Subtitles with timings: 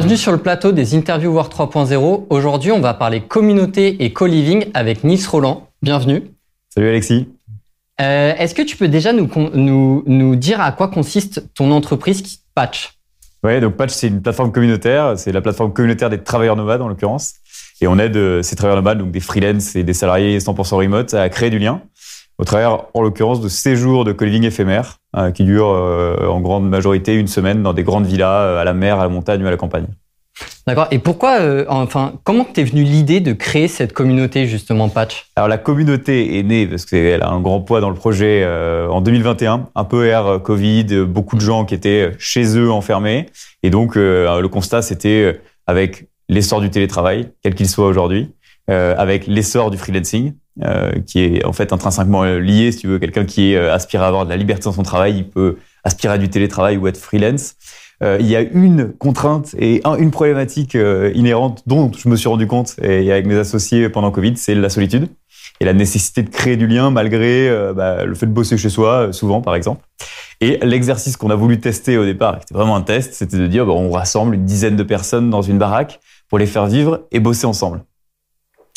[0.00, 2.24] Bienvenue sur le plateau des Interviews War 3.0.
[2.30, 5.68] Aujourd'hui, on va parler communauté et co-living avec Nice Roland.
[5.82, 6.22] Bienvenue.
[6.70, 7.28] Salut Alexis.
[8.00, 12.22] Euh, Est-ce que tu peux déjà nous, nous, nous dire à quoi consiste ton entreprise
[12.54, 12.94] Patch?
[13.44, 15.18] Oui, donc Patch, c'est une plateforme communautaire.
[15.18, 17.34] C'est la plateforme communautaire des travailleurs nomades, en l'occurrence.
[17.82, 21.12] Et on aide euh, ces travailleurs nomades, donc des freelance et des salariés 100% remote,
[21.12, 21.82] à créer du lien
[22.38, 26.68] au travers, en l'occurrence, de séjours de co-living éphémères euh, qui durent euh, en grande
[26.68, 29.50] majorité une semaine dans des grandes villas à la mer, à la montagne ou à
[29.50, 29.86] la campagne.
[30.66, 30.86] D'accord.
[30.90, 35.26] Et pourquoi, enfin, comment t'es venu l'idée de créer cette communauté justement Patch?
[35.36, 38.46] Alors la communauté est née parce qu'elle a un grand poids dans le projet
[38.88, 43.26] en 2021, un peu air Covid, beaucoup de gens qui étaient chez eux enfermés,
[43.62, 48.30] et donc le constat c'était avec l'essor du télétravail, quel qu'il soit aujourd'hui,
[48.68, 52.72] avec l'essor du freelancing, euh, qui est en fait intrinsèquement lié.
[52.72, 55.16] Si tu veux, quelqu'un qui euh, aspire à avoir de la liberté dans son travail,
[55.16, 57.54] il peut aspirer à du télétravail ou être freelance.
[58.02, 60.76] Euh, il y a une contrainte et une problématique
[61.14, 64.68] inhérente dont je me suis rendu compte et avec mes associés pendant Covid, c'est la
[64.68, 65.08] solitude
[65.60, 69.12] et la nécessité de créer du lien malgré bah, le fait de bosser chez soi,
[69.12, 69.82] souvent par exemple.
[70.40, 73.46] Et l'exercice qu'on a voulu tester au départ, qui était vraiment un test, c'était de
[73.46, 77.06] dire bah, on rassemble une dizaine de personnes dans une baraque pour les faire vivre
[77.12, 77.82] et bosser ensemble.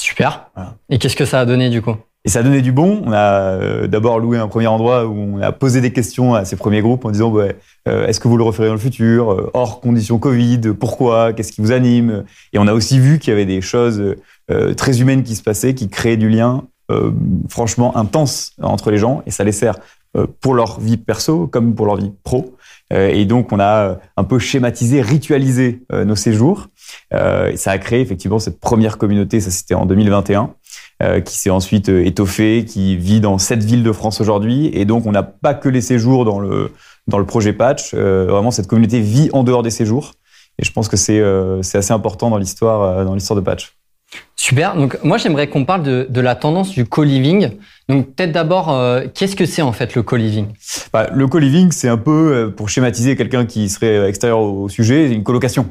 [0.00, 0.50] Super.
[0.88, 1.94] Et qu'est-ce que ça a donné du coup?
[2.24, 3.02] Et ça a donné du bon.
[3.04, 6.46] On a euh, d'abord loué un premier endroit où on a posé des questions à
[6.46, 9.50] ces premiers groupes en disant euh, est-ce que vous le referez dans le futur euh,
[9.52, 12.24] Hors conditions Covid, pourquoi Qu'est-ce qui vous anime?
[12.54, 14.16] Et on a aussi vu qu'il y avait des choses
[14.76, 16.64] très humaines qui se passaient, qui créaient du lien
[17.48, 19.22] franchement intense entre les gens.
[19.24, 19.76] Et ça les sert
[20.40, 22.56] pour leur vie perso comme pour leur vie pro.
[22.90, 26.68] et donc on a un peu schématisé, ritualisé nos séjours.
[27.14, 30.54] Euh, ça a créé effectivement cette première communauté, ça c'était en 2021,
[31.02, 34.70] euh, qui s'est ensuite euh, étoffée, qui vit dans sept villes de France aujourd'hui.
[34.72, 36.72] Et donc on n'a pas que les séjours dans le,
[37.06, 40.12] dans le projet Patch, vraiment cette communauté vit en dehors des séjours.
[40.58, 41.22] Et je pense que c'est
[41.76, 43.79] assez important dans l'histoire de Patch.
[44.42, 44.74] Super.
[44.74, 47.50] Donc moi j'aimerais qu'on parle de, de, la tendance du co-living.
[47.88, 48.74] Donc peut-être d'abord,
[49.14, 50.46] qu'est-ce que c'est en fait le co-living?
[50.92, 55.24] Bah, Le co-living, c'est un peu, pour schématiser quelqu'un qui serait extérieur au sujet, une
[55.24, 55.66] colocation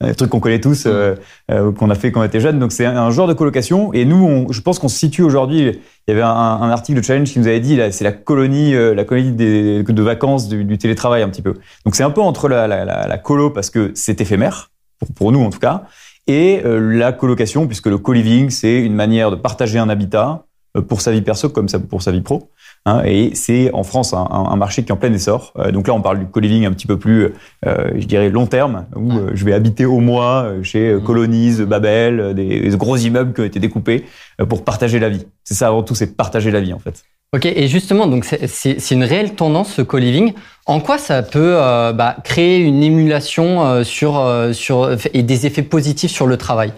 [0.00, 1.16] un truc qu'on connaît tous, euh,
[1.50, 2.58] euh, qu'on a fait quand on était jeune.
[2.58, 3.92] Donc c'est un, genre de colocation.
[3.92, 5.80] Et nous, on, je pense qu'on se situe aujourd'hui.
[6.06, 8.74] Il y avait un, un, article de Challenge qui nous avait dit, c'est la colonie,
[8.74, 11.54] euh, la colonie des, de vacances du, du, télétravail un petit peu.
[11.84, 15.12] Donc c'est un peu entre la, la, la, la colo parce que c'est éphémère pour,
[15.12, 15.84] pour, nous en tout cas,
[16.28, 20.44] et la colocation puisque le co-living c'est une manière de partager un habitat
[20.86, 22.50] pour sa vie perso comme pour sa vie pro.
[22.86, 25.52] Hein, et c'est en France un, un, marché qui est en plein essor.
[25.58, 27.32] Euh, donc là, on parle du co-living un petit peu plus,
[27.66, 31.02] euh, je dirais, long terme, où euh, je vais habiter au mois chez mmh.
[31.02, 34.04] Colonies, Babel, des, des, gros immeubles qui ont été découpés
[34.48, 35.26] pour partager la vie.
[35.44, 37.04] C'est ça avant tout, c'est partager la vie en fait.
[37.34, 40.32] Ok, et justement, donc c'est une réelle tendance ce co-living.
[40.64, 41.56] En quoi ça peut
[41.94, 46.72] bah, créer une émulation sur, sur et des effets positifs sur le travail?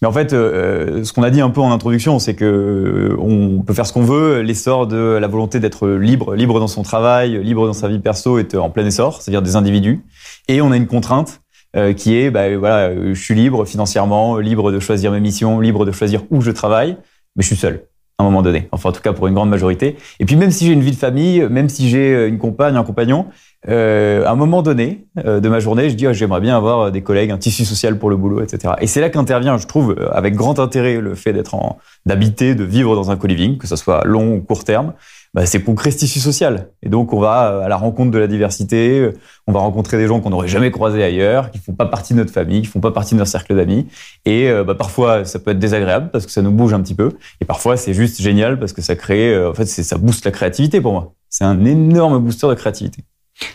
[0.00, 3.16] Mais en fait, euh, ce qu'on a dit un peu en introduction, c'est que euh,
[3.18, 4.42] on peut faire ce qu'on veut.
[4.42, 8.38] L'essor de la volonté d'être libre, libre dans son travail, libre dans sa vie perso,
[8.38, 10.04] est en plein essor, c'est-à-dire des individus.
[10.46, 11.40] Et on a une contrainte
[11.74, 15.84] euh, qui est, bah, voilà, je suis libre financièrement, libre de choisir mes missions, libre
[15.84, 16.96] de choisir où je travaille,
[17.34, 17.87] mais je suis seul
[18.20, 18.68] un moment donné.
[18.72, 19.96] Enfin, en tout cas pour une grande majorité.
[20.18, 22.82] Et puis même si j'ai une vie de famille, même si j'ai une compagne, un
[22.82, 23.26] compagnon,
[23.66, 26.92] euh, à un moment donné euh, de ma journée, je dis oh, j'aimerais bien avoir
[26.92, 28.74] des collègues, un tissu social pour le boulot, etc.
[28.80, 32.54] Et c'est là qu'intervient, je trouve, euh, avec grand intérêt le fait d'être en d'habiter,
[32.54, 34.92] de vivre dans un co-living, que ce soit long ou court terme.
[35.34, 36.68] Bah, c'est pour créer ce tissu social.
[36.82, 39.10] Et donc on va à la rencontre de la diversité,
[39.46, 42.18] on va rencontrer des gens qu'on n'aurait jamais croisés ailleurs, qui font pas partie de
[42.18, 43.88] notre famille, qui font pas partie de notre cercle d'amis.
[44.24, 47.10] Et bah, parfois ça peut être désagréable parce que ça nous bouge un petit peu.
[47.42, 50.80] Et parfois c'est juste génial parce que ça crée, en fait, ça booste la créativité
[50.80, 51.12] pour moi.
[51.28, 53.04] C'est un énorme booster de créativité.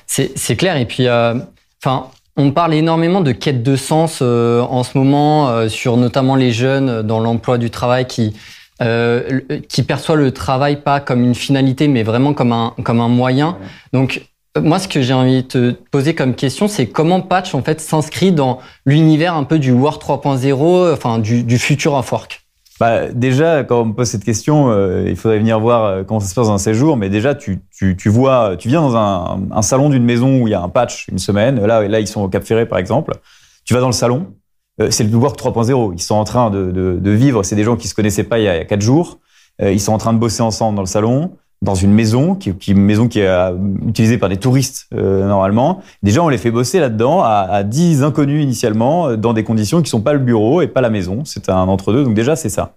[0.06, 0.78] C'est clair.
[0.78, 1.36] Et puis, euh,
[1.84, 2.08] enfin,
[2.38, 6.52] on parle énormément de quête de sens euh, en ce moment, euh, sur notamment les
[6.52, 8.34] jeunes dans l'emploi du travail qui
[9.70, 13.58] qui perçoit le travail pas comme une finalité, mais vraiment comme un comme un moyen.
[13.94, 14.28] Donc
[14.62, 17.79] moi, ce que j'ai envie de te poser comme question, c'est comment Patch en fait
[17.79, 22.42] s'inscrit dans l'univers un peu du Work 3.0, enfin du, du futur of work.
[22.79, 26.20] Bah, déjà, quand on me pose cette question, euh, il faudrait venir voir euh, comment
[26.20, 26.97] ça se passe dans un séjour.
[26.97, 30.47] Mais déjà, tu, tu, tu vois, tu viens dans un, un, salon d'une maison où
[30.47, 31.64] il y a un patch une semaine.
[31.66, 33.14] Là, là, ils sont au Cap Ferré, par exemple.
[33.66, 34.34] Tu vas dans le salon.
[34.81, 35.93] Euh, c'est le Work 3.0.
[35.93, 37.43] Ils sont en train de, de, de vivre.
[37.43, 39.19] C'est des gens qui se connaissaient pas il y a quatre jours.
[39.61, 42.76] ils sont en train de bosser ensemble dans le salon dans une maison, qui, qui
[42.76, 43.56] maison qui est euh,
[43.88, 45.82] utilisée par des touristes euh, normalement.
[46.04, 49.82] Déjà, on les fait bosser là-dedans à, à 10 inconnus initialement, euh, dans des conditions
[49.82, 51.24] qui sont pas le bureau et pas la maison.
[51.24, 52.04] C'est un entre-deux.
[52.04, 52.76] Donc déjà, c'est ça.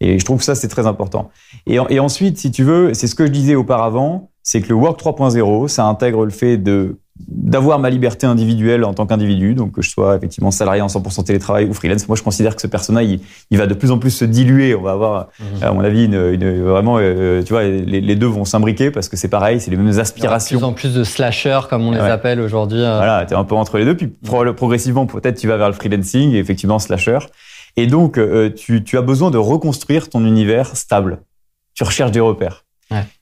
[0.00, 1.30] Et je trouve que ça, c'est très important.
[1.66, 5.00] Et ensuite, si tu veux, c'est ce que je disais auparavant, c'est que le Work
[5.00, 9.82] 3.0, ça intègre le fait de d'avoir ma liberté individuelle en tant qu'individu, donc que
[9.82, 12.06] je sois effectivement salarié en 100% télétravail ou freelance.
[12.08, 13.18] Moi, je considère que ce personnage,
[13.50, 14.74] il, va de plus en plus se diluer.
[14.74, 15.62] On va avoir, mhm.
[15.62, 19.28] à mon avis, une, vraiment, euh, tu vois, les, deux vont s'imbriquer parce que c'est
[19.28, 20.56] pareil, c'est les mêmes aspirations.
[20.56, 22.80] de plus en plus de slashers, comme on les appelle aujourd'hui.
[22.80, 22.96] Euh.
[22.96, 23.96] Voilà, t'es un peu entre les deux.
[23.96, 27.18] Puis progressivement, peut-être tu vas vers le freelancing et effectivement slasher.
[27.76, 31.20] Et donc, euh, tu, tu as besoin de reconstruire ton univers stable.
[31.74, 32.65] Tu recherches des repères.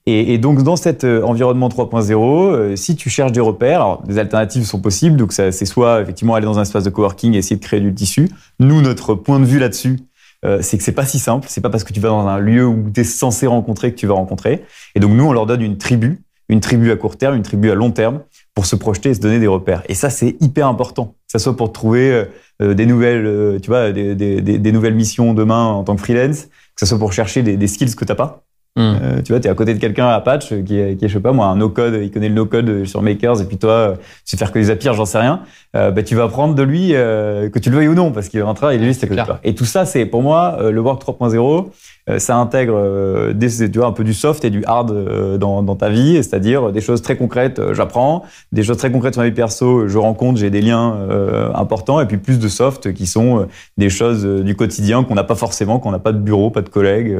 [0.06, 4.18] Et, donc dans cet euh, environnement 3.0, euh, si tu cherches des repères, alors, des
[4.18, 5.16] alternatives sont possibles.
[5.16, 7.94] Donc c'est soit effectivement aller dans un espace de coworking et essayer de créer du
[7.94, 8.28] tissu.
[8.60, 10.00] Nous, notre point de vue là-dessus,
[10.44, 11.46] euh, c'est que c'est pas si simple.
[11.48, 13.98] C'est pas parce que tu vas dans un lieu où tu es censé rencontrer que
[13.98, 14.64] tu vas rencontrer.
[14.94, 16.20] Et donc nous, on leur donne une tribu,
[16.50, 18.20] une tribu à court terme, une tribu à long terme,
[18.54, 19.82] pour se projeter et se donner des repères.
[19.88, 21.06] Et ça, c'est hyper important.
[21.06, 22.24] Que ça soit pour trouver
[22.60, 26.50] des nouvelles, tu vois, des, des, des, nouvelles missions demain en tant que freelance, que
[26.76, 28.44] ce soit pour chercher des, des skills que t'as pas.
[28.76, 28.96] Hmm.
[29.00, 31.08] Euh, tu vois, tu es à côté de quelqu'un à patch qui est, qui est,
[31.08, 33.94] je sais pas moi, un no-code, il connaît le no-code sur Makers, et puis toi,
[33.98, 35.42] tu sais faire que des Zapier, j'en sais rien.
[35.76, 38.28] Euh, bah, tu vas apprendre de lui, euh, que tu le veuilles ou non, parce
[38.28, 39.38] qu'il rentrera, il est juste à côté de toi.
[39.44, 41.70] Et tout ça, c'est pour moi, le Work 3.0,
[42.18, 45.88] ça intègre des, tu vois, un peu du soft et du hard dans, dans ta
[45.88, 49.88] vie, c'est-à-dire des choses très concrètes, j'apprends, des choses très concrètes sur ma vie perso,
[49.88, 51.08] je rencontre, j'ai des liens
[51.54, 53.48] importants, et puis plus de soft qui sont
[53.78, 56.68] des choses du quotidien qu'on n'a pas forcément, qu'on n'a pas de bureau, pas de
[56.68, 57.16] collègues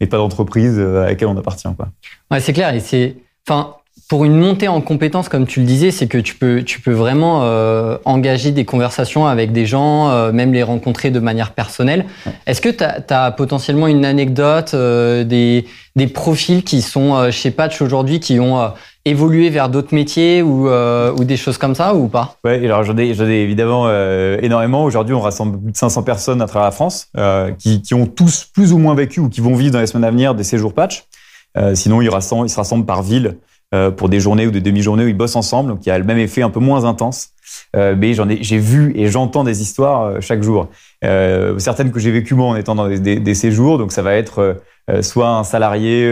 [0.00, 1.68] et pas d'entreprise euh, à laquelle on appartient.
[1.76, 1.88] Quoi.
[2.30, 2.74] Ouais, c'est clair.
[2.74, 3.16] Et c'est,
[3.46, 3.74] enfin,
[4.08, 6.92] pour une montée en compétences, comme tu le disais, c'est que tu peux, tu peux
[6.92, 12.06] vraiment euh, engager des conversations avec des gens, euh, même les rencontrer de manière personnelle.
[12.46, 18.18] Est-ce que tu as, potentiellement une anecdote, des, des profils qui sont chez Patch aujourd'hui,
[18.18, 18.72] qui ont
[19.04, 22.36] évolué vers d'autres métiers ou, ou, des choses comme ça ou pas?
[22.44, 23.90] Ouais, alors j'en ai, ai, évidemment
[24.40, 24.84] énormément.
[24.84, 27.10] Aujourd'hui, on rassemble plus de 500 personnes à travers la France
[27.58, 30.04] qui, qui, ont tous plus ou moins vécu ou qui vont vivre dans les semaines
[30.04, 31.04] à venir des séjours Patch.
[31.74, 33.36] sinon, ils, rassemblent, ils se rassemblent par ville.
[33.74, 35.98] Euh, pour des journées ou des demi-journées où ils bossent ensemble, donc il y a
[35.98, 37.32] le même effet un peu moins intense.
[37.76, 40.68] Euh, mais j'en ai, j'ai vu et j'entends des histoires euh, chaque jour.
[41.02, 44.14] Certaines que j'ai vécues moi en étant dans des, des, des séjours, donc ça va
[44.14, 44.56] être
[45.02, 46.02] soit un salarié,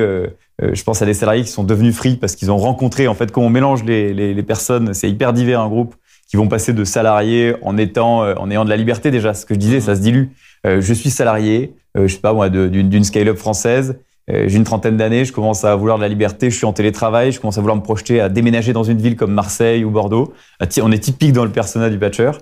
[0.60, 3.32] je pense à des salariés qui sont devenus free parce qu'ils ont rencontré, en fait,
[3.32, 5.94] quand on mélange les, les, les personnes, c'est hyper divers un groupe,
[6.28, 9.32] qui vont passer de salariés en étant, en ayant de la liberté déjà.
[9.32, 10.26] Ce que je disais, ça se dilue.
[10.64, 13.96] je suis salarié, je sais pas moi, d'une scale-up française.
[14.28, 16.72] Euh, j'ai une trentaine d'années, je commence à vouloir de la liberté, je suis en
[16.72, 19.90] télétravail, je commence à vouloir me projeter à déménager dans une ville comme Marseille ou
[19.90, 20.34] Bordeaux.
[20.62, 22.32] Euh, on est typique dans le personnage du patcher.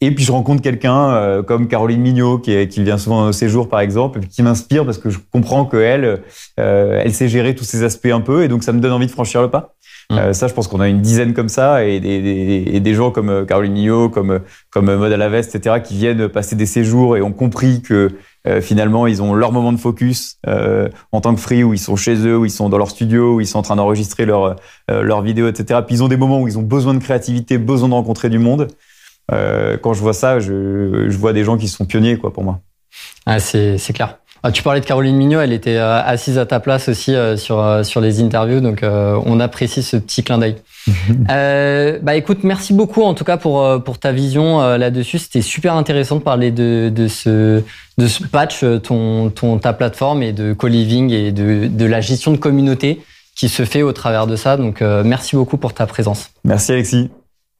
[0.00, 3.68] Et puis je rencontre quelqu'un euh, comme Caroline Mignot qui, qui vient souvent au séjour
[3.68, 6.22] par exemple, et qui m'inspire parce que je comprends qu'elle,
[6.58, 9.06] euh, elle sait gérer tous ces aspects un peu, et donc ça me donne envie
[9.06, 9.74] de franchir le pas.
[10.10, 10.32] Mmh.
[10.32, 13.12] ça, je pense qu'on a une dizaine comme ça, et des, des, et des gens
[13.12, 17.16] comme Caroline Mignot, comme comme Mode à la veste, etc., qui viennent passer des séjours
[17.16, 18.10] et ont compris que
[18.46, 21.78] euh, finalement, ils ont leur moment de focus euh, en tant que free, où ils
[21.78, 24.24] sont chez eux, où ils sont dans leur studio, où ils sont en train d'enregistrer
[24.24, 24.56] leur
[24.90, 25.80] euh, leur vidéo, etc.
[25.86, 28.38] Puis ils ont des moments où ils ont besoin de créativité, besoin de rencontrer du
[28.38, 28.68] monde.
[29.32, 32.42] Euh, quand je vois ça, je, je, vois des gens qui sont pionniers, quoi, pour
[32.42, 32.60] moi.
[33.26, 34.18] Ah, c'est clair.
[34.42, 38.00] Ah, tu parlais de Caroline Mignot, elle était assise à ta place aussi sur sur
[38.00, 40.56] les interviews, donc on apprécie ce petit clin d'œil.
[41.30, 45.18] euh, bah écoute, merci beaucoup en tout cas pour euh, pour ta vision euh, là-dessus.
[45.18, 47.62] C'était super intéressant de parler de de ce
[47.98, 52.00] de ce patch, euh, ton ton ta plateforme et de co-living et de de la
[52.00, 53.00] gestion de communauté
[53.36, 54.56] qui se fait au travers de ça.
[54.56, 56.30] Donc merci beaucoup pour ta présence.
[56.44, 57.10] Merci Alexis.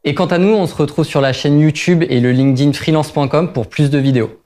[0.02, 3.52] Et quant à nous, on se retrouve sur la chaîne YouTube et le LinkedIn freelance.com
[3.52, 4.39] pour plus de vidéos.